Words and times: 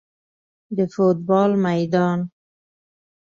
د 0.75 0.79
فوټبال 0.93 1.51
میدان 1.63 2.19